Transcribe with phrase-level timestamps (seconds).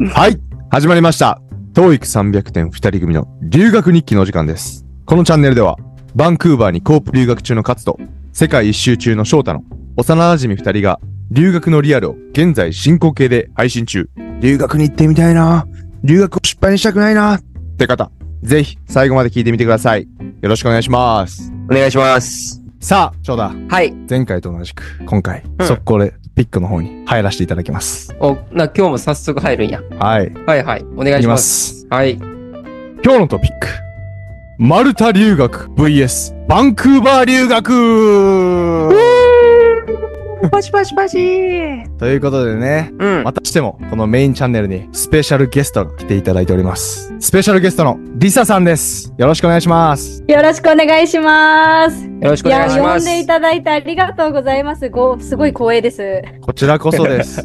[0.00, 0.38] はい。
[0.70, 1.40] 始まりました。
[1.74, 4.86] TOEIC300 点2人組の留学日記のお時間です。
[5.04, 5.76] このチャンネルでは、
[6.14, 7.98] バンクーバーにコープ留学中の勝と、
[8.32, 9.64] 世界一周中の翔太の
[9.96, 11.00] 幼馴染2人が、
[11.32, 14.08] 留学のリアルを現在進行形で配信中。
[14.40, 15.66] 留学に行ってみたいな
[16.04, 17.42] 留学を失敗にしたくないなっ
[17.76, 18.12] て方、
[18.42, 20.06] ぜひ最後まで聞いてみてください。
[20.42, 21.52] よろしくお願いします。
[21.68, 22.62] お願いします。
[22.80, 23.50] さあ、翔太。
[23.68, 23.92] はい。
[24.08, 28.14] 前回と同じく、今回、うん速攻でピックの方に入らせていただきます。
[28.20, 29.82] お、な、今日も早速入るんや。
[29.98, 30.32] はい。
[30.46, 30.84] はいはい。
[30.96, 31.84] お願いします。
[31.90, 32.14] はい。
[32.14, 33.66] 今日のトピック。
[34.56, 37.72] マルタ留学 VS バンクーバー留学
[40.50, 41.18] パチパチパチ
[41.98, 43.24] ということでね、うん。
[43.24, 47.12] またしてもこのメインチャンネルにスペシャルゲストが来ていただいております。
[47.20, 49.12] スペシャルゲストのリサさんです。
[49.18, 50.22] よろしくお願いします。
[50.28, 52.04] よろしくお願いします。
[52.04, 53.06] よろしくおいや、願いします。
[53.06, 54.88] 呼んでいただいてありがとうございます。
[54.90, 56.22] ご、すごい光栄です。
[56.40, 57.44] こちらこそです。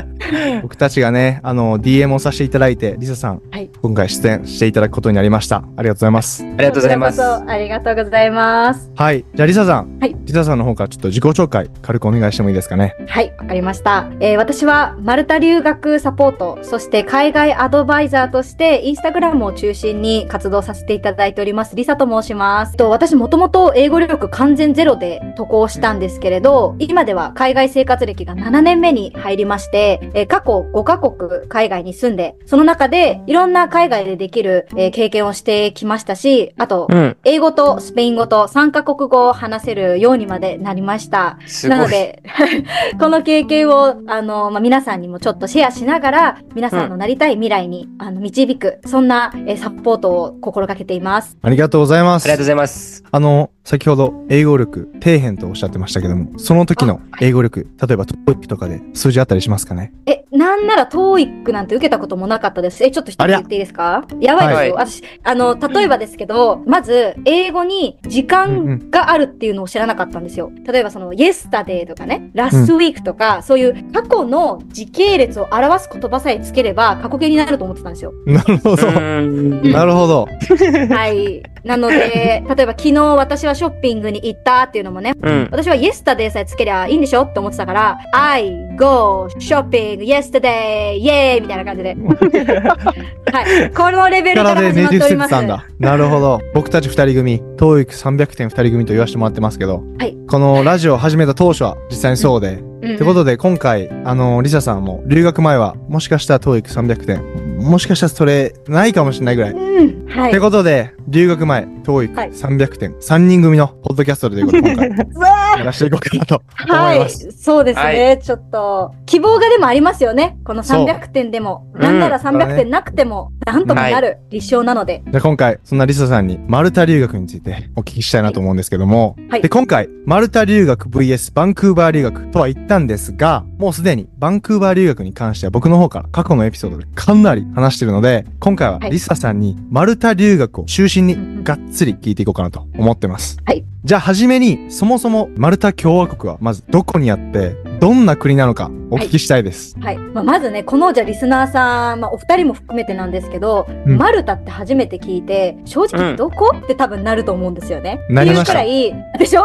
[0.62, 5.64] 僕たちがね、あの、DM をさせていただいて、リサさん、はい今回出演していただくことになりました。
[5.76, 6.42] ありがとうございます。
[6.42, 7.18] ありがとうございます。
[7.18, 8.90] こちらこそありがとうございます。
[8.94, 9.24] はい。
[9.34, 9.98] じゃあリサさん。
[10.00, 12.94] はいリサさんの方からちょっと自己紹介、軽くお願いしてもいいですかね？
[13.06, 14.08] はい、わかりました。
[14.20, 21.76] えー私はマルタ留学サポート、そして海外アドバイザーとしてインスタグラムを中心に活動させていただいております。
[21.76, 22.76] リサと申します。
[22.76, 37.16] と私もともと英語力完全ゼロで渡航したんですけれど、今では海外生活歴が7年目に入りまして、えー過去5カ国海外に住んで、その中でいろんな海外でできる、えー経験をしてきましたし、あと、うん。
[37.24, 41.38] 英語とスペイン語と3カ国語を話せるようにまでなりました。
[41.68, 42.22] ないので、
[42.98, 51.36] この経験を、あの、まあ、皆さんにもちょっとシェアしながら、皆さんのなりたい未来に、あの、導く、そんな、えーサポートを心がけています。
[51.42, 52.24] ありがとうございます。
[52.24, 53.04] ありがとうございます。
[53.10, 59.92] あの、先ほど英語力底辺とおっしゃってましたけども、その時の英語力、例えば TOEIC とかで数字あったりしますかね？
[60.06, 62.82] え、なんなら TOEIC なんて受けたこともなかったです。
[62.84, 64.04] え、ちょっと一つありゃ言っていいですか？
[64.20, 64.74] やばいですよ。
[64.74, 70.50] 私、あの、例えばですけど、まず、英語に時うんう間んがあるっていうのを知らなかったんですよ。
[70.66, 78.12] 例えばその、yesterday とかね、last week とか、そういう過去の時系列を表す言葉さえつければ過去形になると思ってたんですよ。
[78.26, 78.90] なるほど。
[78.90, 80.26] んなるほど。
[80.90, 81.42] はい。
[81.64, 85.48] なので、 例えば昨日私はショッピングに行ったっていうのもね、うん。
[85.50, 91.96] 私は yesterday さえつけりゃいいんでしょって思ってたから、I go shopping yesterday, イエーイみたいな感じで。
[93.32, 93.70] はい。
[93.70, 94.92] このレベルから始まっております。
[94.92, 95.64] ねじ伏せてたんだ。
[95.78, 96.40] なるほど。
[96.54, 109.52] 僕たち二人組、TOEIC300 点二人組と言わせてもらってますけど、はいこのラジオを始めた当初は実際にそうで、うんうんってことで今回、あの、リサさんも留学前は、もしかしたら TOEIC300 点、もしかしたらそれないかもしれないぐらい。
[109.52, 110.06] うん。
[110.06, 110.40] はってい。
[110.40, 111.74] ことで、留学前、はい。
[111.82, 114.90] TOEIC300 点、3人組のポッドキャストということで今回、
[115.58, 117.30] やらせていこうかなと思はいいます。。
[117.32, 120.38] そうですね、はちょっと、希望がでもありますよね。
[120.44, 120.86] このそう。
[120.86, 121.66] 300点でも。
[121.74, 125.02] うんなんなら300そうだね点なくても、なんとかなる立証なので。
[125.06, 129.42] じゃあ今回、そんなリサさんにマルタ留学についてお聞きしたいなと思うんですけども、はい。
[129.42, 138.90] で、今回、マルタ留学 VS バンクーバー留学とは言ったんですが、もうすでにバンクーバー留学に関しては僕の方から過去のエピソードでかなり話してるので、今回ははい。
[138.90, 143.38] リサさんにマルタ留学を中心にがっつり聞いていこうかなと思ってます。
[143.44, 143.64] はい。
[143.84, 149.76] じゃあはじめに、そもそもマルタ共和国はまずどこにあって、どんな国なのかお聞きしたいです。
[149.80, 149.98] はい。
[149.98, 158.00] まあ、まずね、このじゃあリスナーさん、まあ、お二人も含めてなんですけど、うんマルタって初めて聞いて、正うん直どこ、って多分なると思うんですよね。
[158.08, 159.42] なりましたっていうくらい、でしょ？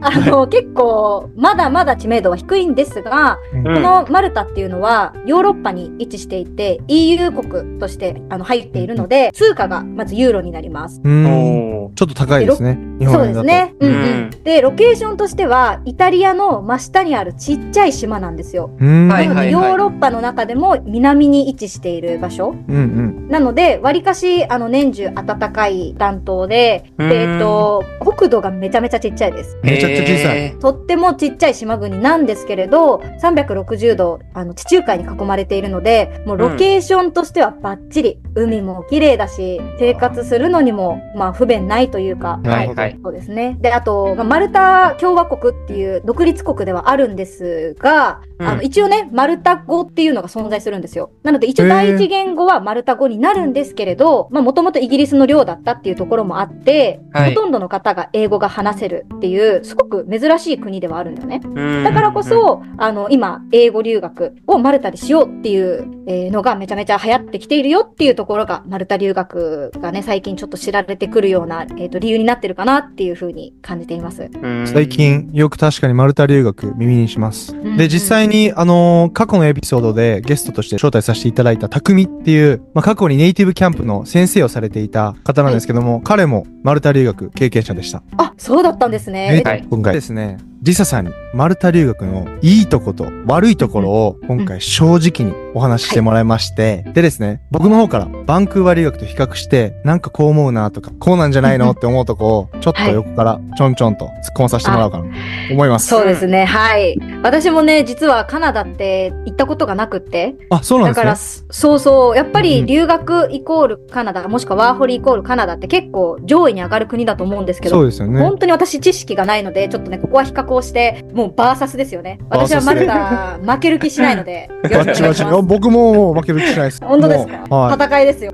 [0.00, 11.00] あの、結構、まだまだ知名度は低いんですが、うんこのマルタっていうのはヨーロッパに位置していて EU 国としてあの入っているので通貨がまずユーロになります。
[11.02, 11.94] うーん。
[11.94, 12.78] ちょっと高いですね。
[12.98, 13.46] 日そう本円だと。
[13.46, 13.74] ですね。
[13.80, 14.30] うんううんん。
[14.44, 18.70] で、ロケーションとしてはイタリアの真下にあるちっちゃい島なんですよ。
[18.78, 23.28] なのでヨーロッパの中でも南に位置している場所うんうん。
[23.28, 29.58] なので、わりかし、あの、年中暖かい担当で、えっと、国土がめちゃめちゃちっちゃいです。
[29.62, 42.98] めちゃくちゃ小さいえとってもちっちゃい島国なんですけれど、360度、あの、地中海に囲まれているので、もうロケーションとしてはバッチリ、海も綺麗だし、生活するのにも、まあ、不便ないというか、ーはいはい。
[43.02, 43.56] そうですね。
[43.60, 51.10] で、あと、まあマルタ共和国っていう独立国ではあるんですが、うんあの、一応ね、マルタ語っていうのが存在するんですよ。
[51.22, 61.40] なので、一応第一言語はマルタ語になるんですけれど、まあ、もともとイギリスの領だったっていうところもあって、はいほとんどの方が英語が話せるっていう、すごく珍しい国ではあるんだよね。
[61.44, 74.28] うんだからこ、そ、あの、今、英語留学をマルタでしようっていう、えーのがめちゃめちゃ流行ってきているよっていうところが、マルタ留学がね、最近ちょっと知られてくるような、えっ、と、理由になってるかなっていうふうに感じています。
[74.42, 77.43] うん最近よく確かにマルタ留学耳にします。
[77.52, 77.76] ます。
[77.76, 88.02] で、実際に、あのー過去のエピソードでゲストとして招待させていただいた匠っていう、まあ、過去にネイティブキャンプの先生をされていた方なんですけども、彼もマルタ留学経験者でした。
[88.16, 89.42] あ、そうだったんですね。
[89.42, 105.10] ではい今回ですね、リサさんにマルタ留学のいいとこと悪いところを今回正直にお話ししてもらいまして、でですね、僕の方からバンクーバー留学と比較して、なんかこう思うなとか、こうなんじゃないのって思うとこを、ちょっと横からちょんちょんと突っ込まさせてもらおうかなと
[105.52, 105.88] 思います。
[105.88, 106.44] そうですね。
[106.44, 106.98] はい。
[107.22, 110.34] 私もね、実はカナダって行ったことがなくって。
[110.48, 112.16] あ、そうなんだから、ですそうそう。
[112.16, 117.70] やっぱうんり留学イコールカナダ、もしくはワーホリイコールカナダって結構上位に上がる国だと思うんですけね。
[117.70, 118.20] ど、そうですよね。
[118.20, 122.18] 本当に私知識がないので、ちょっとね、ここは比較をして、もうバーサスですよね。
[122.30, 125.24] 私はマルタ負ける気しないので、 バッチバチ。
[125.44, 126.84] 僕ももう負ける気しないです。
[126.84, 127.56] 本当ですか？
[127.56, 127.74] はい。
[127.74, 128.32] 戦いですよ。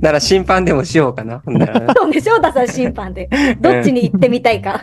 [0.00, 1.42] なら審判でもしようかな。
[1.46, 3.28] そうね、翔太さん審判で、
[3.60, 4.82] どっちに行ってみたいか。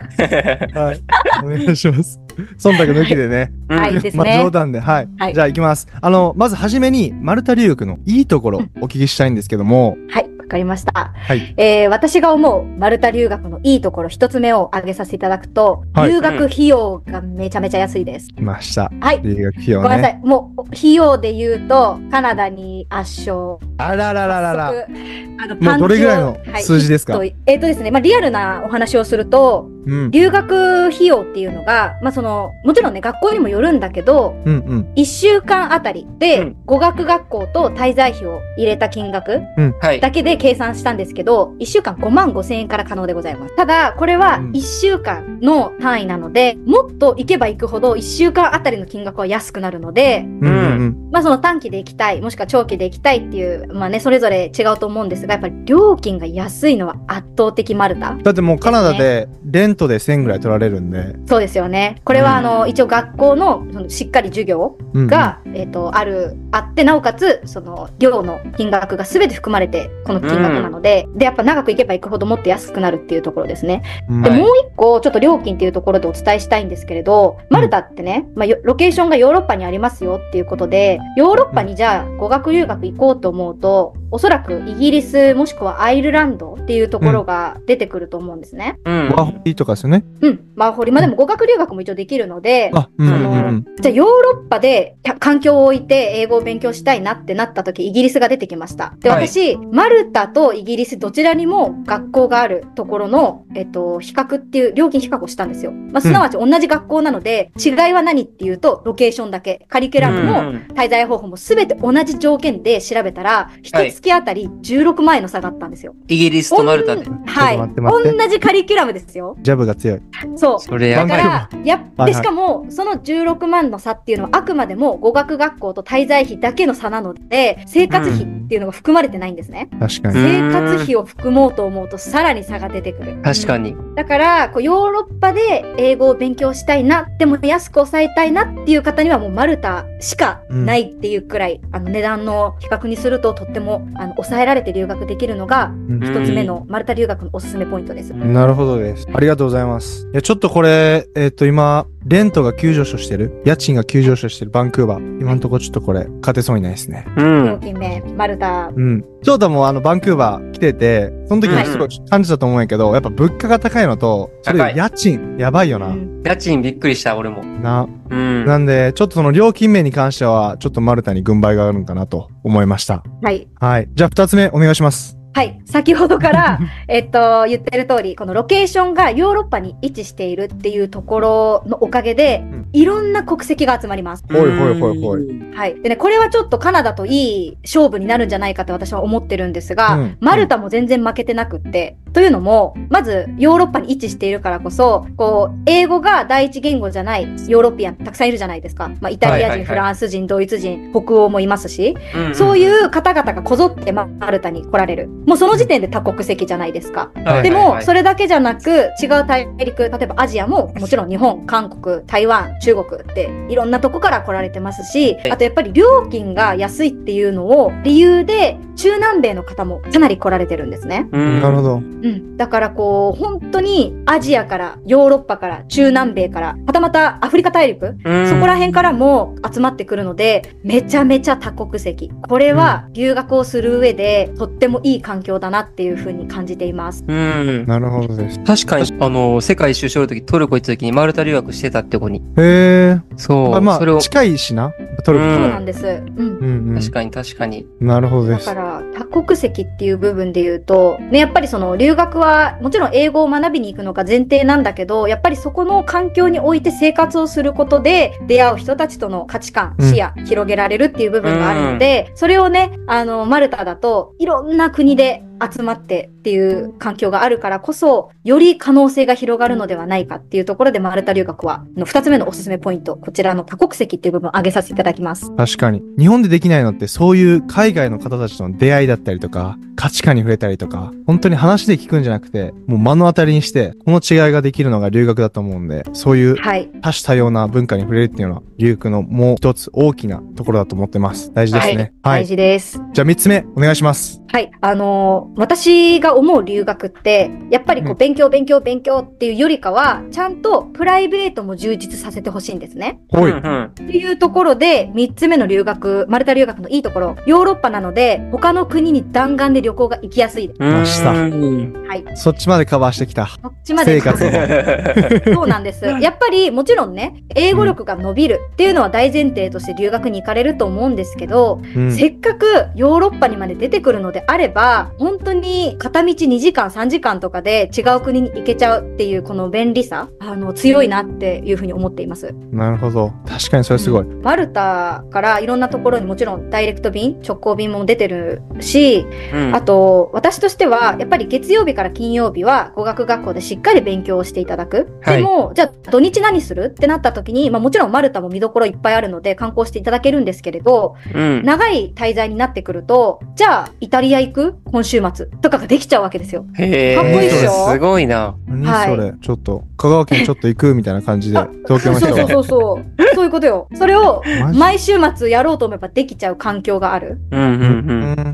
[0.73, 1.01] はい。
[1.43, 2.19] お願いします。
[2.57, 3.51] 忖度抜きでね。
[3.67, 4.51] はい、ですまあ冗ね。
[4.51, 5.07] 談で、はい。
[5.17, 5.87] はいじゃあ行きます。
[6.01, 11.13] あの、まずはじめに、マルタ留学のいいところをお聞きしたいんですけども、はい、わかりました。
[11.15, 11.53] はい。
[11.55, 18.27] えー私が思うマルタ留学のいいところ一つ目を挙げさせていただくと、はい留学費用がめちゃめちゃ安いです。
[18.35, 18.91] 来ました。
[18.99, 19.21] はい。
[19.21, 19.83] 留学費用ね。
[19.83, 20.19] ごめんなさい。
[20.23, 23.57] もう、費用で言うと、カナダに圧勝。
[23.77, 24.69] あららららら。
[24.69, 27.17] あのどれぐらいの数字ですか？
[27.17, 29.78] はいえっ、とですね、まあ、リアルなお話をすると、うん。
[30.11, 34.93] 留学費用っていうのが、まあ、その、もちろんね、学校にもよるんだけど、うんうん。
[34.95, 39.41] 1週間あたりうでん、語学学校と滞在費を入れた金額
[39.79, 39.99] はい。
[39.99, 43.55] だけで計算したんですけど、1週間5万5千円から可能でございます。
[43.55, 51.09] ただ、これはうん1週間の単位なので、もっと行けば行くほど1週間あたりの金額は安くなるので、うんうんうん。
[51.11, 58.15] まあその短期で行きたい、もしくは長期で行きたいっていう、まあね、それぞれ違うと思うんですが、やっぱり料金が安いのは圧倒的マルタ。
[58.15, 61.15] だってもうカナダでレントで1000ぐらい取られるんで。
[61.25, 62.01] そうですよね。
[62.03, 73.83] これはあの、一応学校のそのしっかり授業が、えっ、と、ある、あって、なおかつ、その、寮の金額が全て含まれて、この金額なので、で、やっぱ長く行けば行くほどもっと安くなるっていうところですね。
[74.09, 88.79] うんで、はいもう一個、ちょっと料金っていうところでお伝えしたいんですけれど、マルタってね、まあ、よロケーションがヨーロッパにありますよっていうことで、ヨーロッパにじゃあ語学留学行こうと思うと、おそらくイギリスもしくはアイルランドっていうところが出てくると思うんですね。
[88.85, 90.03] うんワーホリとかですよね。
[90.21, 90.39] うん。
[90.55, 93.65] まあ、ホリ、まあでも語学留学も一応できるので、あ、うんうんうそのん。
[93.79, 98.93] じゃあヨーロッパでた環境を置いて英語を勉強したいなってなった時、イギリスが出てきました。
[98.99, 105.71] で、はい私、マルタとイギリスどちらにも学校があるところの、えっと、比較っていう、料金比較をしたんですよ。
[105.71, 109.65] まあ、すなわち同じ学校なので、違いは何っていうと、ロケーションだけ。
[109.69, 115.93] カリキュラムも、うん滞在方法も全て同じ条件で調べたら、一月あたり16万円の差があったんですよ。
[116.07, 117.05] イギリスとマルタで。
[117.25, 117.57] はい。
[117.57, 119.35] 同じカリキュラムですよ。
[119.41, 120.01] ジャブが強い。
[120.35, 120.59] そう。
[120.59, 121.17] それやだか。
[121.17, 129.69] ら、やで、しかも、その16万の差っていうのはあくまでも語学学校と滞在費だけの差なので、生活費っていうのが含まれてないんですね。
[129.79, 130.15] 確かに。
[130.15, 133.19] 生活費を含もうと思うとさらに差が出てくる。
[133.23, 133.75] 確かに。
[133.95, 148.13] だから、こうヨーロッパで英語を勉強したいな、でも安く抑えたいなっていう方にはもうマルタしかないっていうくらい、あの値段の比較にするととってもあの抑えられて留学できるのがうん一つ目のマルタ留学のおすすめポイントです。
[148.13, 149.07] なるほどです。
[149.11, 150.07] ありがとうございます。
[150.13, 153.41] いや、ちょっとこれ、えっ、と、今、レントが急上昇してる？
[153.45, 154.51] 家賃が急上昇してる？
[154.51, 155.21] バンクーバー。
[155.21, 157.05] 今んとこちょっとこれ、勝てそうにないですね。
[157.17, 157.59] う料ん。
[157.59, 158.71] 金名、マルタ。
[158.73, 159.05] うん。
[159.21, 165.87] 翔太もあの、バンクーバー来てて、その時にすごい感じたと思うんやけど、やっぱ物価が高いのと、それ家賃、やばいよな。
[165.87, 167.43] うん家賃びっくりした、俺も。
[167.43, 167.87] な。
[168.09, 168.45] うん。
[168.45, 173.03] なんで、ちょっとその料金面に関しては、ちょっとマルタに軍配があるんかなと思いました。
[173.21, 173.47] はい。
[173.55, 173.89] はい。
[173.93, 175.18] じゃあ、二つ目、お願いします。
[175.33, 175.61] はい。
[175.65, 184.23] 先ほどから、 えっと、言ってる通り、このロケーションがヨーロッパに位置しているっていうところのおかげで、んいろんな国籍が集まります。
[184.29, 185.39] ほいほいほいほい。
[185.55, 185.81] はい。
[185.81, 198.89] でね、これはちょっとカナダといい勝負になるんじゃないかって私は思ってるんですが、うんマルタも全然負けてなくって、というのも、まずヨーロッパに位置しているからこそ、こう、英語が第一言語じゃないヨーロピアンたくさんいるじゃないですか。
[198.99, 205.09] まあ、イタリア人、はいはいはいフランス人、ドイツ人、北欧もいますし、うんそういう方々がこぞってマルタに来られる。
[205.29, 207.11] もうその時点で多国籍じゃないですか。
[207.43, 221.09] でも、それ、れだけじゃなく、違う大陸、例えばアジアも、もちろん日本、韓国、台湾、中国って、いろんなとこから来られてますし、あとやっぱり料金が安いっていうのを理由で、中南米の方もかなり来られてるんですね。
[221.11, 221.73] うんなるほど。
[221.75, 222.37] うん。
[222.37, 232.09] だからこう、本当にアジアから、ヨーロッパから、中南米から、はたまたアフリカ大陸、うんそこら辺からも集まってくるので、めちゃめちゃ多国籍。
[232.29, 237.03] これは留学をする上でとってもいい環環境だなっていうふうに感じています。
[237.05, 237.65] うん。
[237.67, 238.39] なるほどです。
[238.43, 242.19] 確かに、あの、世界一周しょるとき、トルコ行ったときにマルタ留学してたって子に。
[242.37, 243.01] へえ。
[243.17, 243.61] そう。
[243.61, 244.71] まあそれを、近いしな。
[245.03, 245.25] トルコ。
[245.25, 245.85] うんそうなんです。
[245.85, 246.79] うんうんうん。
[246.79, 247.67] 確かに確かに。
[247.79, 248.61] なるほどですだか。
[248.61, 265.28] ら多国籍っていう部分で言うと、ね、やっぱりその留学はもちろん英語を学びに行くのが前提なんだけど、やっぱりそこの環境において生活をすることで出会う人たちとの価値観、うん視野、広げられるっていう部分があるので、それをね、あの、マルタだといろんな国でで。
[265.41, 275.33] 集まってっていう環境があるからこそ、より可能性が広がるのではないかっていうところでマルタ留学は、の二つ目のおすすめポイント、こちらの多国籍っていう部分を挙げさせていただきます。
[275.35, 275.81] 確かに。
[275.97, 286.35] 日本でできないのって、そういう海外の方たちとの出会いだったりとか、価値観に触れたりとか、本当に話で聞くんじゃなくて、もう目の当たりにして、この違いができるのが留学だと思うんで、そういう。
[286.81, 291.31] 多種多様な文化に触れるっていうのは、留学のもう一つ大きなところだと思ってます。
[291.33, 291.93] 大事ですね。
[292.03, 292.23] はい。
[292.23, 292.81] 大事です。
[292.93, 294.21] じゃあ三つ目、お願いします。
[294.27, 294.51] はい。
[294.59, 302.99] あのー私が思う留学って、やっぱりこううん勉強、勉強、勉強っていうよりかは、ちゃんとプライベートも充実させてほしいんですね。
[303.09, 303.31] ほい。
[303.31, 310.61] うんうんっていうところで、三つ目の留学、マルタ留学のいいところ、ヨーロッパなので、他の国に弾丸で旅行が行きやすいです。
[310.61, 312.03] ましたうんはい。
[312.15, 313.27] そっちまでカバーしてきた。
[313.41, 315.33] こっちまで生活の。
[315.33, 315.85] そうなんです。
[315.85, 321.91] やっぱりもちろんね、英語力が伸びるっていうのは大前提として留学に行かれると思うんですけど、うん。
[321.91, 322.45] せっかく
[322.75, 332.33] ヨーロッパにまで出てくるのであれば、本当に片道2時間3時間とかで違う国に行けちゃうっていうこの便利さ、あの、強いなっていうふうに思っています。
[332.51, 333.11] なるほど。
[333.27, 334.05] 確かにそれすごい。
[334.05, 344.87] マルタからいろんなところにもちろんダイレクト便、直行便も出てるし、うんあと、私としては、やっぱり月曜日から金曜日は語学学校でしっかり勉強をしていただく。
[345.01, 351.43] はいでも、じゃあ土日何するってなった時に、まあもちろんマルタも見どころいっぱいあるので観光していただけるんですけれど、うん。
[351.43, 354.55] 長い滞在になってくると、じゃあイタリア行く？
[354.65, 356.45] 今週末とかができちゃうわけですよ。
[356.57, 356.95] へえ。
[356.95, 357.69] かっこいいっしょ？
[357.71, 358.35] すごいな。
[358.47, 362.15] 何はいそれ、ちょっと、香川県ちょっと行くみたいな感じで あ、東京の人が。
[362.15, 363.15] そうそうそうそう。
[363.15, 363.67] そういうことよ。
[363.73, 364.21] それを
[364.53, 367.19] 毎週末やろうと思えばできちゃう環境がある。
[367.31, 367.53] うんうんう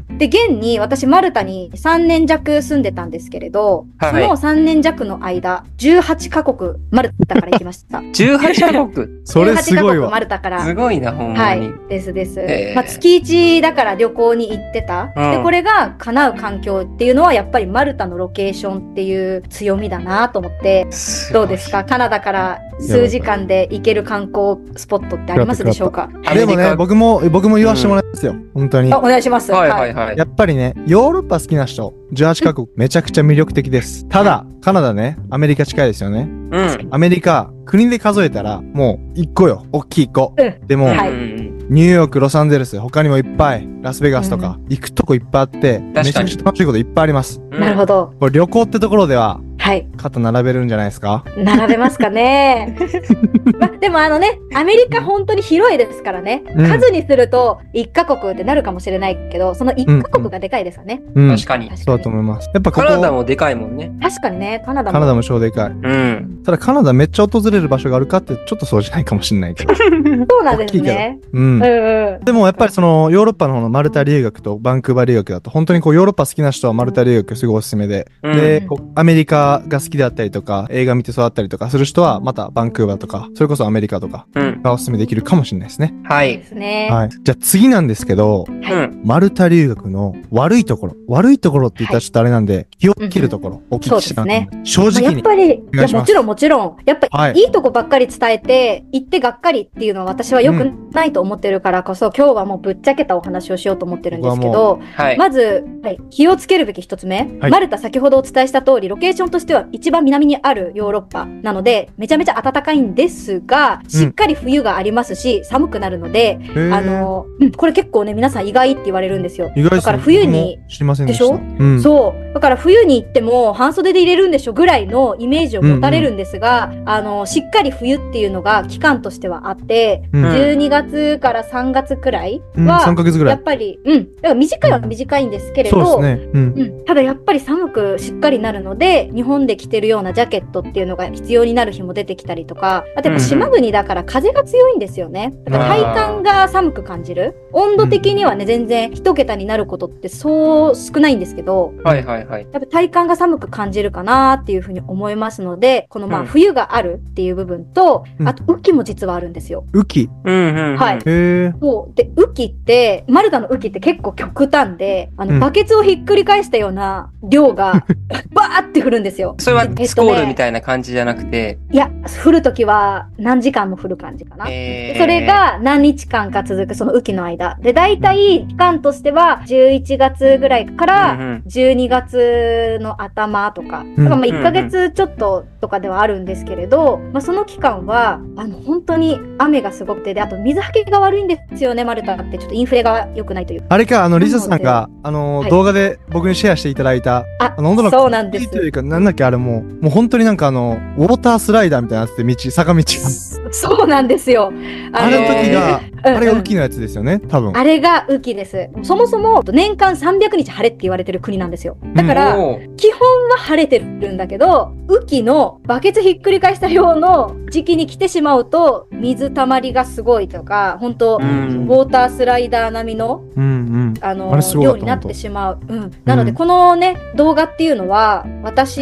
[0.09, 0.13] うん。
[0.15, 0.17] ん。
[0.17, 7.99] で、現に私マルタに3年弱住んでたんですけれど、はいその3年弱の間、18カ国マルタから行きました。
[8.13, 8.37] 18
[8.73, 9.07] カ国？
[9.25, 10.19] それすごい18カ国マわ。
[10.19, 10.59] ルタから。
[10.63, 11.73] すごいな、ほんはいまに。。
[11.89, 12.39] ですです。
[12.39, 15.11] へーまあ、月1だから旅行に行ってた。
[15.15, 20.87] うんで、これが叶う環境っていうのはやっぱりマルタのロケーションっていう強みだなと思って、
[21.33, 21.83] どうですか？
[21.85, 26.09] カナダから数時間で行ける観光スポットってありますでしょうか？
[26.33, 28.35] でもね、僕も、僕も言わせてもらいますよ。
[28.53, 28.99] 本当にあ、。
[28.99, 29.51] お願いします。
[29.51, 30.17] はいはいはい。
[30.17, 34.07] やっぱりね、ヨーロッパ好きな人、18カ国、めちゃくちゃ魅力的です。
[34.09, 36.27] ただ、カナダね、アメリカ近いですよね。
[36.51, 36.87] うん。
[36.91, 39.65] アメリカ、国で数えたら、もう、1個よ。
[39.71, 40.33] 大きい子。
[40.37, 41.34] うんでも、はいうん
[41.69, 47.41] ニューヨーク、ロサンゼルス、他にもいっぱい、ラスベガスとか、行くとこいっぱいあって、めちゃくちゃ楽しいこといっぱいあります。
[47.51, 48.13] うんなるほど。
[48.19, 49.87] これ旅行ってところでは、はい。
[49.97, 51.23] 肩並べるんじゃないですか？
[51.37, 52.75] 並べますかね。
[53.59, 56.43] ま、でもあのね、アメリカ本当に広いですからね。
[56.55, 61.01] うん数にすると1カ国ってなるかもしれないけど、その1カ国がでかいですよね。
[61.15, 61.35] うん。
[61.35, 61.71] 確かに。
[61.75, 62.49] そうだと思います。
[62.53, 63.91] やっぱここ、カナダもでかいもんね。
[64.01, 64.93] 確かにね、カナダも。
[64.93, 65.69] カナダも超でかい。
[65.69, 66.41] うん。
[66.45, 69.73] ただカナダめっちゃ訪れる場所があるかって、ちょっとそうじゃないかもしれないけど。
[69.75, 71.19] そうなんですね。
[71.33, 71.63] うんうん。
[71.63, 72.25] うん。
[72.25, 84.61] でもやっぱりそのヨーロッパの方のマルタ留学とバンクーバー留学だと本当にこうヨーロッパ好きな人はマルタ留学すごいおすすめで、うんで、アメリカが好きだったりとか映画見て育ったりとかする人はまたバンクーバーとかそれこそアメリカとかうん。
[84.61, 85.93] がおすすめできるかもしれないですね。
[86.03, 86.37] はい。
[86.37, 86.89] ですね。
[86.91, 87.09] はい。
[87.09, 89.01] じゃあ次なんですけど、うん。
[89.03, 90.95] マルタ留学の悪いところ。
[91.07, 95.13] 悪いところって言ったらちょっとあれなんで、気をつけるところ、お聞きしたいなと思います正まあ直に。
[95.15, 105.17] やっぱり、いや、願いしますもちろんもちろん、やっぱはいり、いいとこばっかり伝えて、行ってがっかりっていうのは私は良くないと思ってるからこそ、今日はもうぶっちゃけたお話をしようと思ってるんですけ僕ど、はい。
[105.17, 116.39] まず、はい、気をつけるべき一つ目、はいマルタ先ほどお伝えした通り、ロケーションとしては一番南にあるヨーロッパなので、めちゃめちゃ暖かいんですが、しっかり冬がありますし、寒くなるので、
[116.71, 119.51] あの、うん、これ結構ね、皆さん意外って言われるんですよ。
[119.57, 121.33] 意外だから冬に知りませんでしょ？
[121.59, 121.81] うん。
[121.81, 122.33] そう。
[122.33, 130.25] だから冬に行っても半袖で入れるんでしょぐらいのイメージを持たれるんですが、あの、しっかり冬っていうのが期間としてはあって、うん。
[130.25, 133.43] うん12月から3月くらいうん、は、3ヶ月ぐらいやっ。
[133.43, 134.15] ぱり、うん。
[134.15, 136.29] だから短いは短いんですけれど、そうですね。
[136.33, 136.53] うん。
[136.55, 145.33] うん、ただやっぱり寒くしっかりなるので、日本本で着てるようなジャケットっていうのが必要になる日も出てきたりとか、あとやっぱ島国だから風が強いんですよね。
[145.43, 147.35] だから体感が寒く感じる。
[147.51, 152.47] 温度的にはね、全然一桁になることってそう少ないんですけど、はいはいはい。
[152.51, 159.65] やっぱ体感が寒く感じるかなっていうふうに思いますので、このまあうん冬があるっていう部分と、うんあと雨季も実はあるんですよ。
[159.73, 160.09] 雨季。
[160.23, 160.77] うんうんうん。
[160.77, 161.53] はいへえ。
[161.59, 161.95] そう。
[161.95, 167.85] で、雨季って、マルタの雨季って結構極端で、あの、うんバケツをひっくり返したような量が、
[168.33, 169.35] バーって降るんですよ。
[169.39, 171.89] それはえっとねスコールみたいな感じじゃなくて、いや、
[172.23, 174.47] 降るときは何時間も降る感じかな。
[174.49, 177.57] えーでそれ、が何日間か続くその雨季の間。
[177.61, 192.37] で、大体期間としては11月ぐらいからうんうん12月の頭とか、んだからまあ1ヶ月ちょっととかではあるんですけれど、まあその期間は、あの本当に雨がすごくて、で、あと水はけが悪いんですよね、マルタって。
[192.37, 193.65] ちょっとインフレが良くないという。
[193.69, 203.53] あれか、あの、リサさんが、あの、はい動画で僕にシェアしていただいた、ああの、本当のそうなんですというか、なんだっけ、あれもう、もう本当になんかあの、ウォータースライダーみたいになってて、道、坂道が。
[203.53, 204.51] そうなんですよ。
[204.91, 207.57] あれの時が、うんあれが雨季のやつですよね、多分。
[207.57, 208.69] あれが雨季です。
[208.83, 211.77] そもそも年間300日晴れって言われてる国なんですよ。
[211.95, 212.35] だから、
[212.77, 223.93] 基本は晴れてるんだけど、雨季のバケツひっくり返したようの時期に来てしまうと、水たまりがすごいとか、本当、うんウォータースライダー並みの、うんうん。
[224.01, 225.59] あのあ量になってしまう。
[225.67, 225.91] うん。
[226.05, 228.77] なので、うんこのね、動画っていうのは、私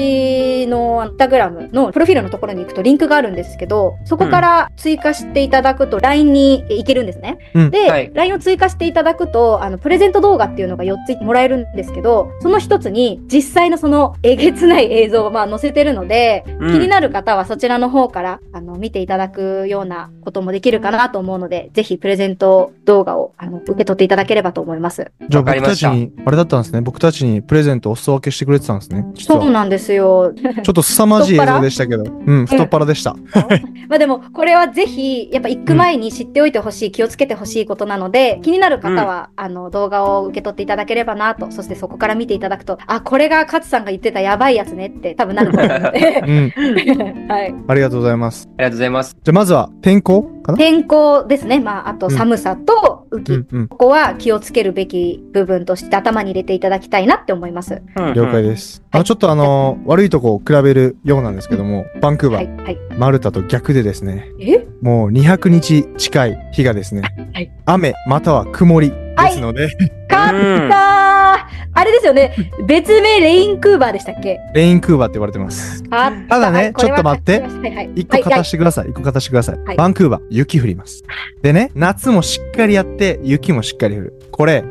[0.68, 7.38] のインスタグラムのプロフィールのところに行くとリンクがあるんですけど、そこから追加していただくと LINE に行けるんですね。
[7.54, 25.12] うんで、はい LINE を追加していただくと、あの、プレゼント動画っていうのが4つもらえるんですけど、その1つに実際のそのえげつない映像をまあ載せてるので、うん気になる方はそちらの方からあの見ていただくようなこともできるかなと思うので、ぜひプレゼント動画をあの受け取っていただければと思います。
[25.30, 26.82] じゃあ僕たたちに、あれだったんですね。
[26.82, 29.06] 僕たちにプレゼントをお裾分けしてくれてたんですね。
[29.20, 30.03] そうなんですよ。
[30.04, 32.04] ちょっと凄まじい映像でしたけど。
[32.04, 33.16] うん、太っ腹でした。
[33.90, 47.28] まあでも、これはぜひ、やっぱ行く前に知っておいてほしい、気をつけてほしいことなので、気になる方は、あの、動画を受け取っていただければなと、そしてそこから見ていただくと、あ、これが勝さんが言ってたやばいやつねって多分なると思うのでう、ん。
[47.30, 47.56] はい。
[47.68, 48.50] ありがとうございます。
[48.58, 49.18] ありがとうございます。
[49.24, 51.60] じゃあまずは、天候天候ですね。
[51.60, 53.34] まあ、あと寒さと雨季。
[53.34, 53.68] うんうん。
[53.68, 57.82] ここは気をつけるべき部分として頭に入れていただきたいなって思います。
[58.16, 58.84] 了解です。
[58.92, 62.48] あの、ちょっとあの、悪いとこを比べるようなんですけども、バンクーバはい。
[62.48, 62.80] ー、はい。
[62.98, 64.68] マルタと逆でですね、え？
[64.82, 67.02] もう200日近い日がですね、
[67.34, 69.70] はい雨または曇りですので、
[70.10, 72.36] 勝ったーあれですよね。
[72.68, 74.40] 別名レインクーバーでしたっけ？
[74.54, 75.82] レインクーバーって言われてます。
[75.90, 77.92] たただねちょっと待って勝ちましたはいはい。
[77.96, 78.90] 一個はい勝してください。
[78.90, 79.60] 一個勝たしてください。
[79.60, 81.04] はいバンクーバー、雪降ります。
[81.42, 84.14] でね、夏もしっかりやって、雪もしっかり降る。
[84.32, 84.64] これ、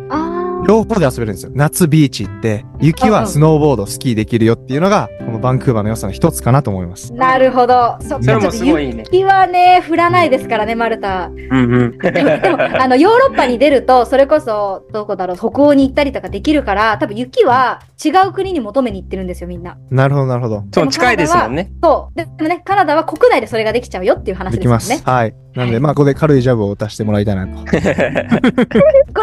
[0.66, 1.52] 両方で遊べるんですよ。
[1.55, 7.12] 夏ビーチ行って、雪はスノーボード、スキーできるよっていうのが、このバンクーバーの良さの一つかなと思います。
[7.12, 7.97] なるほど。
[8.01, 9.05] そっかそれもすごいいいね。
[9.07, 11.29] 雪はね、降らないですからね、マルタ。
[11.29, 11.99] うんうん。
[11.99, 12.11] で
[12.51, 19.79] も、あの、ヨーロッパに出ると、それこそ、どこだろう、北欧に行ったりとかできるから、多分雪は違う国に求めに行ってるんですよ、みんな。
[19.92, 20.64] なるほど、なるほど。
[20.75, 21.71] そう、近いですもんね。
[21.81, 22.18] そう。
[22.18, 24.77] ででもね、カナダは国内でそれができちゃうよっていう話できですよね。
[24.77, 25.09] ます。
[25.09, 25.35] はい。
[25.55, 27.59] なんで、はいまあ、ここで軽いジャブを打たせてもらいたいなと。
[27.62, 27.79] これ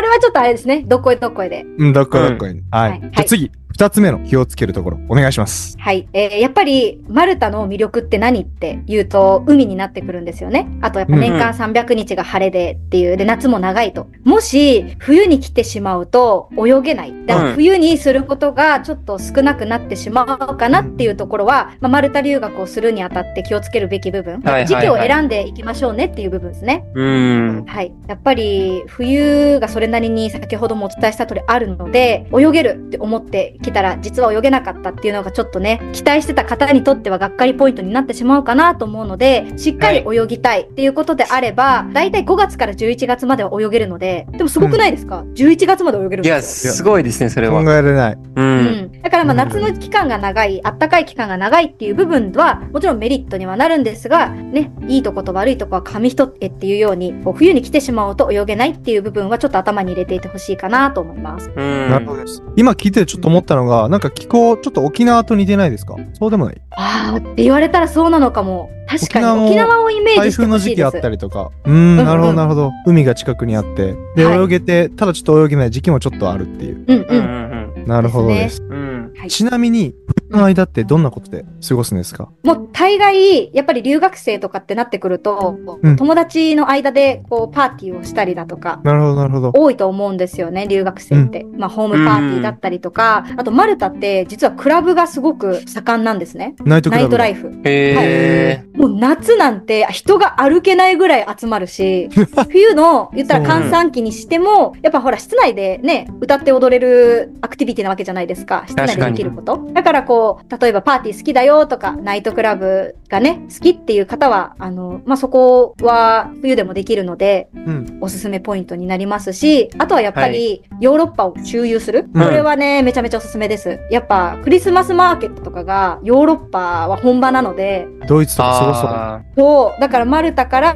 [0.07, 1.65] はちょっとあれですね、どっこいどっこいで。
[1.77, 2.61] うん、どっこどっこいに。
[2.71, 2.91] はい。
[2.91, 3.68] はいじゃあ Bye.
[3.71, 5.77] 二つ目の気をつけるところお願いします。
[5.79, 10.67] はい、えー、やっぱりマルタの魅力って何って言うと海になってくるんですよね。
[10.81, 14.07] あとやっぱ年間300日が晴れでっていうで夏も長いと。
[14.23, 17.13] もし冬に来てしまうと泳げない。
[17.25, 26.85] だから冬にすることがちょっと少なくなってしまうかなっていうところは、まあ、マルタ留学をするにあたって気をつけるべき部分、はいはいはい、時期を選んでいきましょうねっていう部分ですね。
[26.95, 46.73] うんはい、やっぱり冬がそれなりに先ほどもお伝えした通りあるので泳げるって思ってきたら、実は泳げなかったっていうのがちょっとね、期待してた方にとってはがっかりポイントになってしまうかなと思うので、しっかり泳ぎたいっていうことであれば、だいたい5月から11月までは泳げるので、でもすごくないですか、?11 月まで泳げるんいや、ですよ。
[46.73, 47.61] すごいですね、それ考は。
[47.61, 48.13] えられない。
[48.13, 48.19] う。
[48.35, 61.51] うんん、だからまあ夏の期間が長い、あったかい期間が長いっていう部分は、もちろんメリットにはなるんですが、ね、いいとこと悪いとこは紙一重っていうように、こう冬に来てしまうと泳げないっていう部分はちょっと頭に入れていてほしいかなと思います。
[61.55, 61.89] うん。
[61.89, 62.43] なるほどです。
[62.55, 65.97] 今聞いててちょっと思ったのが、なんか気候、ちょっと沖縄と似てないですか？
[66.13, 66.61] そうでもない？
[66.71, 68.69] あーって言われたらそうなのかも。
[68.87, 70.59] 確かに沖沖縄をイメージして台風の。
[70.59, 71.51] 時期あったりとか。
[71.65, 72.71] うーん、なるほど、なるほど。
[72.85, 73.95] 海が近くにあって。
[74.15, 76.85] で、はい泳げて、ただちょっと泳げない時期もちょっとあるっていう。
[76.87, 77.07] うんうん。
[77.07, 78.61] うんうんなるほどです。
[78.61, 78.71] うん。
[78.71, 79.13] うん。
[79.17, 79.95] はいちなみに、
[80.37, 82.29] の間ってどんなことで過ごすんですか？
[82.43, 89.51] もう大概、やっぱり留学生とかってなってくると、うん友達の間でこうパーティーをしたりだとか、なるほど、なるほど。
[89.55, 91.45] 多いと思うんですよね、留学生って。
[91.57, 96.55] まあ、ホームパーティーだったりとか、あとマルタって実はクラブがすごく盛んなんですね。
[96.63, 97.03] ナイトクラブ。
[97.03, 97.51] ナイトライフ。
[97.65, 102.09] へもう夏なんて人が歩けないぐらい集まるし、
[102.49, 108.63] 冬の言ったら閑散期にしても、やっぱほら室内でね、歌って踊れるアクティビティなわけじゃないですか。
[108.67, 109.69] 室内でできること。
[109.73, 110.18] だからこう、
[110.59, 117.97] 例えばパーティー好きだよとか、ナイトクラブがね、好きっていう方は、あの、まあ、そこは冬でもできるので、うん。
[118.01, 122.07] おすすめポイントになりますし、あとはやっぱりヨーロッパを周遊する？
[122.13, 123.79] うんこれはね、めちゃめちゃおすすめです。
[123.91, 128.89] やっぱクリスマスマーケットとかがヨーロッパは本場なので、ドイツとかすごそう。
[128.89, 130.75] あそう、だからマルタから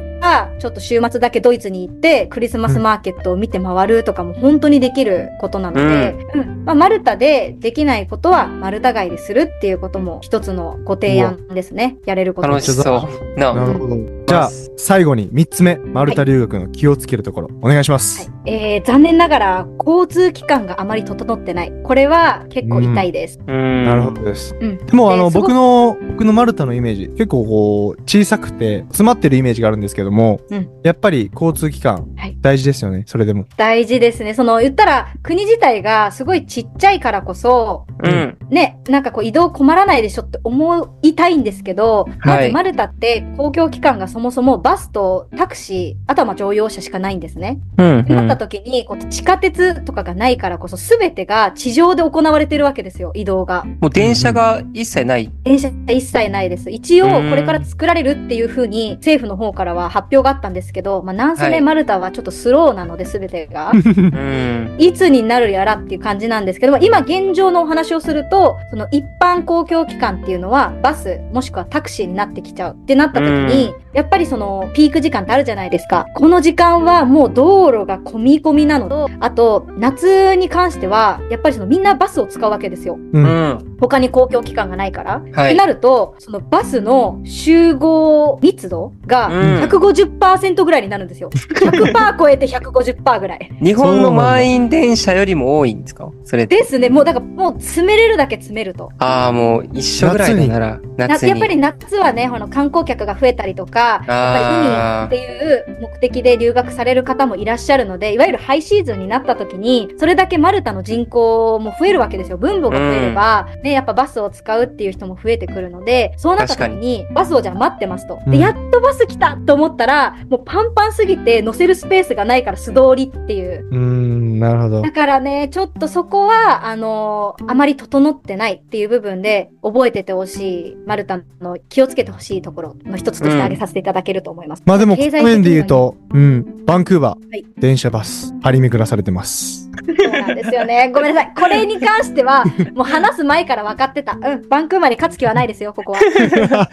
[0.58, 11.98] ちょっと週末だけドイツに行ってクリスマスマーケットを見て回るとかも本当にできることなので、うんまあ、マルタでできないことはマルタ街でするっていうことも一つのご提案ですね。
[12.06, 13.38] やれることー楽しそう。
[13.38, 14.23] ななるほど。
[14.26, 18.28] じゃあ、最後に3つ目、マルタ留学の気をつけるところ、お願いします。
[18.28, 21.72] はいえー残念ながら交通機関があまり整ってない。
[21.82, 23.40] これは結構痛いです。
[23.46, 23.84] うん。
[23.84, 24.54] なるほどです。
[24.60, 33.46] うんでも、あの、僕の、僕のマルタのイメージ、結構こう、小さくて、詰まってるイメージがあるんですけども、うんやっぱり交通機関はい、大事ですよね、それでも。
[33.56, 34.34] 大事ですね。
[34.34, 38.36] その言ったら国自体がすごいちっちゃいからこそ、うん。
[38.50, 47.58] ね、なんかこう移動困らないでしょって思いたいんですけど、まはいずマルタって公共機関がそもそもバスとタクシー、あとはまあ乗用車しかないんですね。
[47.78, 47.98] うん。
[48.02, 53.64] ってなった時に、こう地下鉄とかがないからこそ全てが地上で行われてるわけですよ、移動が。
[53.80, 55.32] もう電車が一切ない。
[55.42, 56.70] 電車一切ないです。
[56.70, 63.72] 一応うんこれから作られるっていうふうに政府の方からは発表があったんですけど、まあなんせね、はいマルタはちょっとスローなので全てが。
[63.72, 64.76] うん。
[64.78, 76.06] いつになるやらっていう感じなんですけども、今現状のお話をすると、その一般公共機関っていうのはバスもしくはタクシーになってきちゃうってなった時に、やっぱりそのピーク時間ってあるじゃないですか。
[76.14, 82.94] この時間はもう道路が混み込みなのと、あと夏に関しては、やっぱりそのみんなバスを使うわけですよ。
[82.94, 83.18] う。
[83.18, 83.73] うんん。
[83.80, 85.16] 他に公共機関がないから。
[85.16, 85.56] ってはい。
[85.56, 91.30] なると、そのバスの集合密度がうん150%ぐらいになるんですよ。
[91.34, 93.50] 100%超えて150%ぐらい。
[93.62, 96.10] 日本の満員電車よりも多いんですか？
[96.24, 96.56] それって。
[96.56, 96.88] ですね。
[96.90, 98.90] もうだからもう詰めれるだけ詰めると。
[98.98, 101.30] ああ、もう一緒ぐらいだなら、な夏に。
[101.30, 112.36] やっぱり夏はね、この観光客が増えたりとか、やっぱり海っていう目的で留学される方もいらっしゃるので、いわゆるハイシーズンになった時に、それだけマルタの人口も増えるわけですよ。
[112.38, 118.20] 分母が増えれば、ね、やっぱバスを使うっていう人も増えてくるので、そうなった時に、バスをじゃあ待ってますと。
[118.26, 123.66] うんで、やっとバス来たと思ったら、もうパンパンすぎて乗せるスペースがないから素通りっていう。
[123.70, 124.92] うーん、なるほどだ。
[124.92, 134.62] からね、ちょっとそこは、あのあまり整ってないっていう部分で、覚えててほしい、マルタの気をつけてほしいところの一つとして挙げさせていただけると思います。
[134.66, 139.63] まあでも、この面で言うと、うん、バンクーバー、はい電車バス、張り巡らされてます。
[139.76, 140.90] そうなんですよね。
[140.94, 141.32] ごめんなさい。
[141.34, 144.12] これに関しては、もう話す前から分かってた。
[144.20, 145.98] うん、バンクーバーに勝つ気はないですよ、ここは。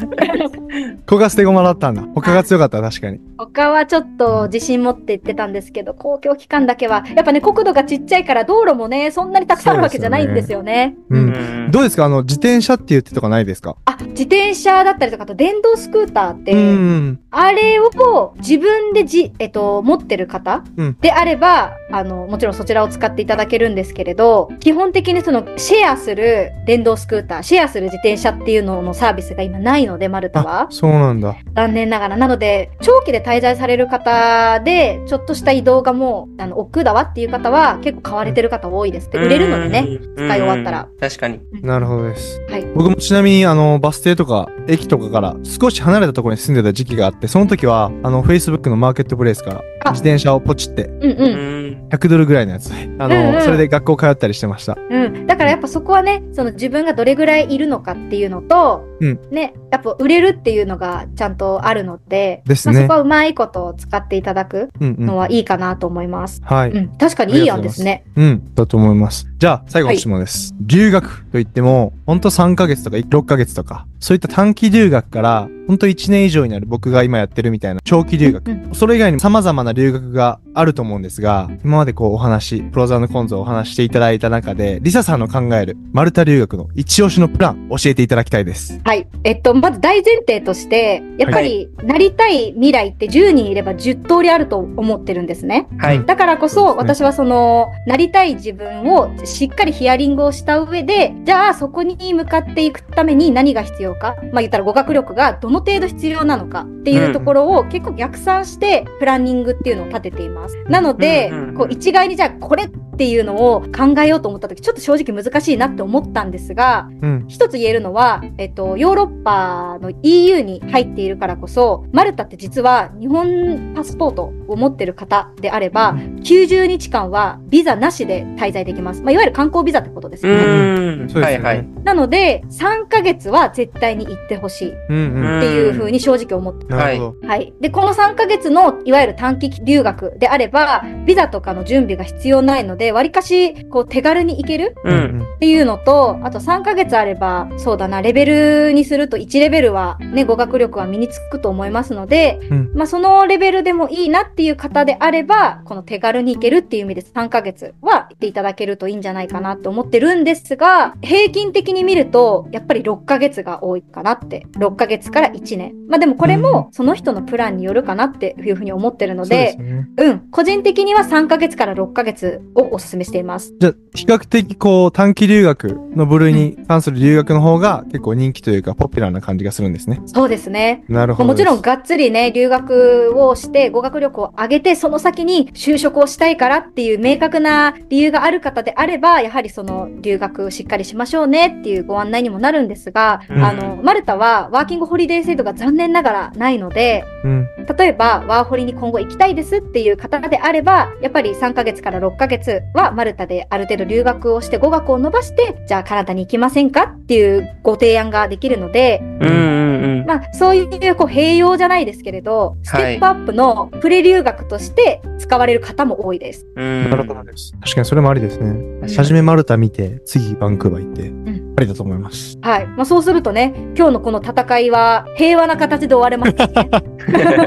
[1.08, 2.04] ここが捨て駒だったんだ。
[2.16, 3.20] 他が強かった、確かに。
[3.38, 10.96] 他はちょっと自信持って言ってたんですけど、公共機関だけは、やっぱね、国土がちっちゃいから道路もね、そんなにたくさんあるわけじゃないんですよね。
[11.10, 11.18] う。
[11.18, 11.72] うんん。
[11.72, 12.06] どうですか？
[12.06, 13.76] あの、自転車って言ってとかないですか？
[13.86, 17.20] あ、自転車だったりとか、あと電動スクーターって、うん。
[17.32, 30.68] あれを自分でじ、えっと、持ってる方うんであれば、あの、もちろんそちらを使っていただけるんですけれど、基本的にそのシェアする電動スクーター、シェアする自転車っていうののサービスが今ないので、マルタあは、。
[30.70, 31.36] そうなんだ。
[31.56, 32.18] 残念ながら。
[32.18, 39.10] なので、長期で滞在される方で、ちょっとした移動がもう、あの、億劫だわっていう方は、結構買われてる方多いです。
[39.10, 39.86] で、売れるのでね、
[40.18, 40.28] うん。
[40.28, 40.88] 使い終わったら。
[41.00, 41.40] 確かに。
[41.62, 42.42] なるほどです。
[42.50, 42.66] はい。
[42.76, 51.16] 僕もちなみに、あの、バス停とか、駅とかから少し離れたところに住んでた時期があって、その時は、あの、Facebook のマーケットプレイスから、あ自転車をポチって、うんう。
[51.20, 51.61] うんん。
[51.92, 54.78] 100ドルぐらいのやつで、あの、うんうんそれで学校通ったりしてました。
[54.90, 55.28] うん。
[55.28, 65.06] だからやっぱそこはね、その自分がどれぐらいいるのかっていうのと、うんね、やっぱ売れるっていうのがちゃんとあるので、ですねまあ、そこはうまいことを使っていただくうんうん。
[65.08, 66.42] のはいいかなと思います。
[66.44, 66.72] はい。
[66.72, 66.88] うん。
[66.98, 68.04] 確かにいい案ですね。
[68.16, 69.28] うん、だと思います。
[69.40, 70.54] じゃあ、最後の質問です。
[70.62, 78.52] 留学といっても、ほんと3ヶ月とか6ヶ月とか、そういった短期留学から、ほんと1年以上になる僕が今やってるみたいな長期留学。
[78.52, 88.80] うんそれ以外にも様々な留学があると思うんですが、今までこうお話、プロザーのコンズをお話していただいた中で、リサさんの考えるマルタ留学の一押しのプラン、教えていただきたいです。
[88.84, 89.08] ははい。
[89.24, 95.70] えっと、まず大前提として、やっぱり、なりたい未来って10人いれば10通りあると思ってるんですね。
[95.78, 96.06] はい。
[96.06, 110.58] だからこそ、私はその、なりたい自分をしっかりヒアリングをした上で、じゃあそこに向かっていくために何が必要か、まあ言ったら語学力がどの程度必要なのかっていうところを結構逆算してプランニングっていうのを立てています。
[110.68, 117.26] なのでこう一概にじゃあこれっていうのを考えようと思った時、ちょっと正直難しいなって思ったんですが、うん。
[117.28, 129.04] 一つ言えるのは、えっと、ヨーロッパの EU に入っているからこそ、マルタって実は日本パスポートを持ってる方であれば、90日間はビザなしで滞在できます。
[129.04, 130.44] まあ、いわゆる観光ビザってことですうよね。
[130.44, 131.10] ーん。
[131.12, 131.46] そうですよね。
[131.46, 131.68] はいはい。
[131.84, 135.42] なので、3ヶ月は絶対に行ってほしいっうんうん。
[135.42, 137.28] ていうふうに正直思ってなるほど。
[137.28, 137.54] はい。
[137.62, 145.22] で、この3ヶ月の、いわゆる短期留学であれば、ビザとかの準備が必要ないので、わりかし、こう、手軽に行けるうん。
[145.36, 165.74] っていうのと、あと3ヶ月あれば、そうだな、レベルにすると1レベルはね、語学力は身につくと思いますので、うんまあそのレベルでもいいなっていう方であれば、この手軽に行けるっていう意味で3ヶ月は行っていただけるといいんじゃないかなと思ってるんですが、平均的に見ると、やっぱり6ヶ月が多いかなって、6ヶ月から1年。
[165.88, 169.88] まあでもこれもその人のプランによるかなっていうふうに思ってるので、ですよね。
[169.98, 173.54] うん、個人的には3ヶ月から6ヶ月をお勧めしています。
[173.60, 180.02] じゃあ、比較的こう、短期留学の部類に関する留学の方が結構人気というか、ポピュラーな感じがするんですね。
[180.06, 180.84] そうですね。
[180.88, 181.36] なるほども。
[181.36, 197.48] ちろんがっつりね、留学をして語学力を上げて、その先に就職をしたいからっていう明確な理由がある方であれば、やはりその留学しっかりしましょうねっていうご案内にもなるんですが、うんあの、マルタはワーキングホリデー制度が残念ながらないので、うん。
[197.78, 210.06] 例えばワーホリに今後行きたいですっていう方であれば、やっぱり3ヶ月から6ヶ月はマルタである程度留学をして語学を伸ばして、じゃあカナダに行きませんかっていうご提案ができるので、うんうんうん。
[210.06, 216.48] まあ、そういうこう併用じゃないですけれど、ステップアップのプレ留学として使われる方も多いです。
[216.56, 216.90] うん。
[216.90, 217.54] なるほどです。
[217.62, 218.88] 確かにそれもありですね。
[218.96, 222.38] 初めマルタ見て、次バンクーバー行って、んありだと思います。
[222.42, 222.68] はい。
[222.68, 226.70] まあ、そうするとね、今日のこの戦いは平和な形で終われますね。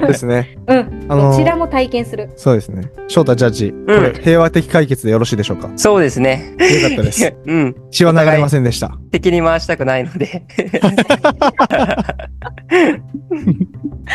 [0.07, 0.59] ですね。
[0.67, 1.07] うん。
[1.09, 2.31] あのどちらも体験する。
[2.37, 2.91] そうですね。
[3.09, 5.69] 翔太ジャッジ、これ、平和的解決でよろしいでしょうか？
[5.69, 6.55] よそうですね。
[6.59, 7.35] かったです。
[7.47, 7.75] うん。
[7.91, 8.97] 血は流れませんでした。
[9.11, 10.43] 敵に回したくないので。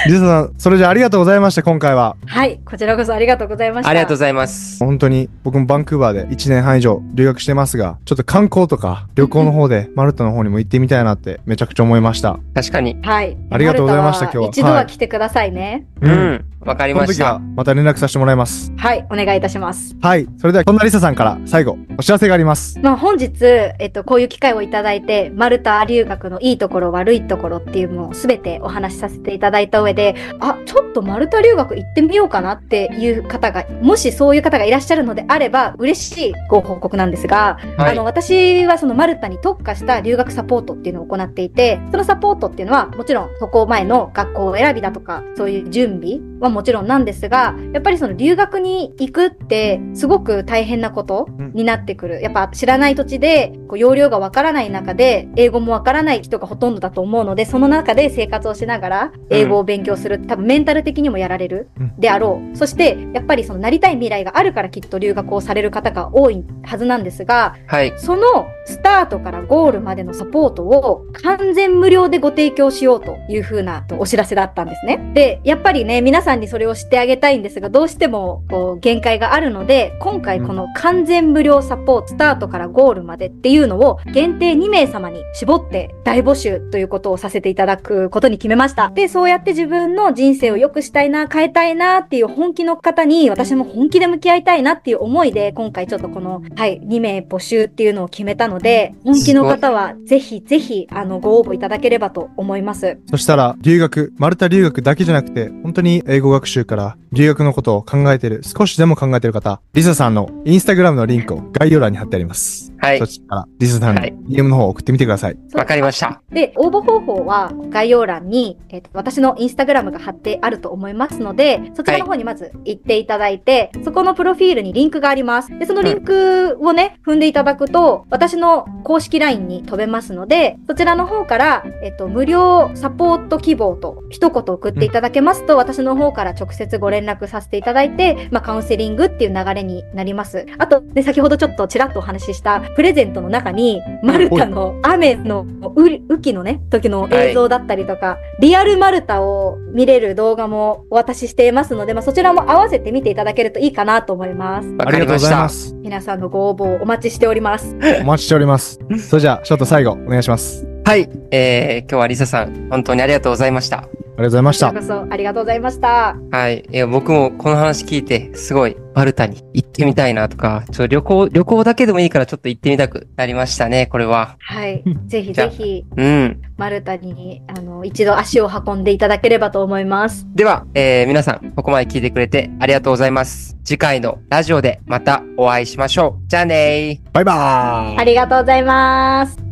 [0.05, 2.15] リサさん、それじゃあありがとうございました、今回は。
[2.25, 2.59] はい。
[2.63, 3.89] こちらこそありがとうございました。
[3.89, 4.83] ありがとうございます。
[4.83, 12.39] 本当に、僕もバンクーバーで1年半以上留学してますが、ちょっと観光とか旅行の方でマルタの方にも行ってみたいなってめちゃくちゃ思いました。
[12.53, 12.97] 確かに。
[13.01, 13.37] はい。
[13.49, 15.87] ありがとうございました今日は一度は来てくださいね。
[16.01, 16.09] う。
[16.09, 16.45] ん。
[16.61, 17.39] わかりましたその時は。
[17.55, 18.71] また連絡させてもらいます。
[18.77, 19.05] はい。
[19.09, 19.95] お願いいたします。
[20.01, 20.27] はい。
[20.37, 22.79] それでは、こんなリサさんから最後、お知らせがあります。
[22.79, 52.21] まあ、本日、えっと、こういう機会をいただいて、マルタ留学のいいところ、悪いところっていうのをすべてお話しさせていただいた上で、あ、ちょっとマルタ留学行ってみようかなっていう方が、もしそういう方がいらっしゃるのであれば、嬉しいご報告なんですが、はいあの、私はそのマルタに特化した留学サポートっていうのを行っていて、そのサポートっていうのは、もちろん、渡航前の学校選びだとか、そういう準備はもちろんなんですが、やっぱりその留学に行くって、すごく大変なことになってくる。
[52.21, 60.19] やっぱ知らない土地で、こう、容量がわからない中で、英語もわからない人がほとんどだと思うので、その中で生活をしながら、英語を勉強する。
[60.19, 62.57] 多分メンタル的にもやられるうんであろう。
[62.57, 67.93] そして、やっぱりそのなりたい未来があるからきっと留学をされる方が多いはずなんですが、はい。
[67.97, 75.11] そのスタートからゴールまでのサポートを完全無料でご提供しようというふうなお知らせだったんですね。
[75.13, 86.38] で、やっぱりね、皆さんにそれを知ってあげたいんですが、どうしてもこう限界があるので、今回この完全無料サポート、スタートからゴールまでっていうのを限定2名様に絞って大募集
[86.71, 88.89] ということをさせていただくことに決めました。
[88.89, 102.97] で、そうやって自分の人生を良くしたいな、変えたいなっていう本気の方に私も本気で向き合いたいなっていう思いで、今回ちょっとこの、はい、2名募集っていうのを決めたので、本気の方はぜひぜひ、あの、ご応募いただければと思います。
[103.09, 112.68] そしたら、留学、マルタ留学だけじゃなくて、本当に英語学習から留学のことを考えてる、少しでも考えてる方、リサさんのインスタグラムのリンクを概要欄に貼ってあります。
[112.79, 113.07] はいそ。
[113.07, 115.37] ちらから、リサさんはいに DM の方を送ってみてください。
[115.53, 116.21] わかりました。
[116.31, 125.57] で、応募方法は概要欄に、えっと私のインスタグラムが貼ってあると思いますので、そちらの方にまず行っていただいて、そこのプロフィールにリンクがあります。
[125.57, 140.45] で、そのリンクをね、踏んでいただくと、私の公式 LINE に飛べますので、そちらの方から、えっと、無料サポート希望と一言送っていただけますと、私の方から直接ご連絡させていただいて、まあ、カウンセリングっていう流れになります。
[140.57, 154.67] あと、で、先ほどちょっとちらっとお話ししたプレゼントの中に、マルタの雨のう雨季のね、時の映像だったりとか、リアルマルタを見れる動画もお渡ししていますので、まあ、そちらも合わせて見ていただけるといいかなと思います。
[154.69, 155.17] わありがとうご。
[155.19, 155.73] ざいます。
[155.75, 157.75] 皆さんのご応募お待ちしております。
[158.01, 158.79] お待ちしております。
[159.09, 160.65] それじゃあ、ちょっと最後、お願いします。
[160.85, 161.09] はい。
[161.31, 163.87] えー、今日はリサさん、本当にありがとうございました。
[164.19, 166.17] ありがとうございましたこそありがとうございました。
[166.31, 166.67] はい。
[166.69, 174.35] いや、僕もこの話聞いて、すごい、マルタに行ってみたいなとか、ちょっと旅行、旅行だけでもいいからちょっと行ってみたくなりましたね、これは。
[174.39, 174.83] はい。
[175.07, 176.41] ぜひぜひ、うん。
[176.57, 180.27] マルタに、あの、一度足を運んでいただければと思います。
[180.35, 183.55] では、えー、皆さん、ここまで聞いてくれてありがとうございます。
[183.63, 186.27] 次回のラジオでまたお会いしましょう。
[186.27, 187.11] じゃあねー。
[187.13, 189.48] バイバーイありがとうございます。